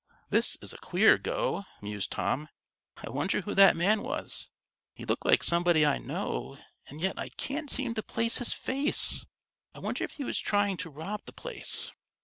[0.31, 2.49] "This is a queer go," mused Tom.
[2.97, 4.49] "I wonder who that man was?
[4.95, 9.27] He looked like somebody I know, and yet I can't seem to place his face.
[9.75, 11.91] I wonder if he was trying to rob the place?